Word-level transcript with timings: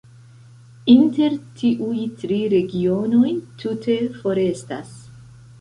Inter 0.93 1.35
tiuj 1.59 1.99
tri 2.23 2.39
regionoj 2.55 3.31
tute 3.63 3.99
forestas. 4.23 4.99